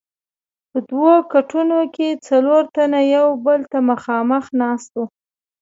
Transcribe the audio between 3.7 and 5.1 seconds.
ته مخامخ ناست وو.